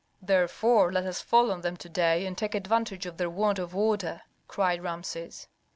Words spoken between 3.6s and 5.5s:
order," cried Rameses.